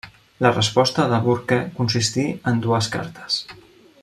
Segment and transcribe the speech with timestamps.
[0.45, 3.41] La resposta de Burke consistí en dues cartes.